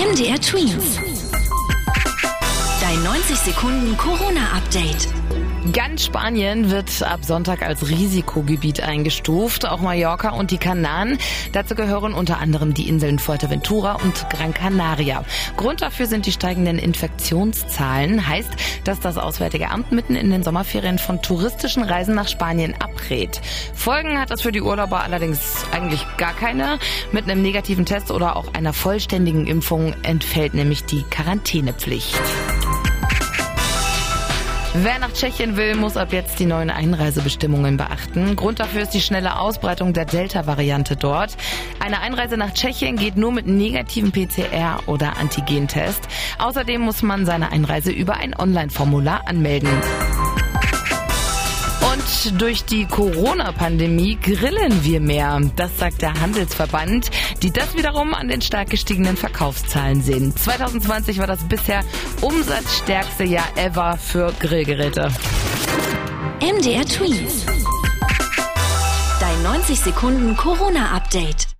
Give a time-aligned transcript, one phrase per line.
[0.00, 0.98] MDR Twins.
[2.80, 5.08] Dein 90 Sekunden Corona-Update.
[5.72, 11.18] Ganz Spanien wird ab Sonntag als Risikogebiet eingestuft, auch Mallorca und die Kanaren.
[11.52, 15.22] Dazu gehören unter anderem die Inseln Fuerteventura und Gran Canaria.
[15.58, 18.26] Grund dafür sind die steigenden Infektionszahlen.
[18.26, 18.50] Heißt,
[18.84, 23.40] dass das Auswärtige Amt mitten in den Sommerferien von touristischen Reisen nach Spanien abrät.
[23.74, 26.78] Folgen hat das für die Urlauber allerdings eigentlich gar keine.
[27.12, 32.18] Mit einem negativen Test oder auch einer vollständigen Impfung entfällt nämlich die Quarantänepflicht.
[34.72, 38.36] Wer nach Tschechien will, muss ab jetzt die neuen Einreisebestimmungen beachten.
[38.36, 41.36] Grund dafür ist die schnelle Ausbreitung der Delta-Variante dort.
[41.80, 46.06] Eine Einreise nach Tschechien geht nur mit negativen PCR- oder Antigentest.
[46.38, 49.70] Außerdem muss man seine Einreise über ein Online-Formular anmelden.
[52.38, 55.40] Durch die Corona-Pandemie grillen wir mehr.
[55.56, 57.10] Das sagt der Handelsverband,
[57.42, 60.34] die das wiederum an den stark gestiegenen Verkaufszahlen sehen.
[60.36, 61.82] 2020 war das bisher
[62.20, 65.10] umsatzstärkste Jahr ever für Grillgeräte.
[66.40, 67.46] MDR Twins.
[69.20, 71.50] Dein 90 Sekunden Corona-Update.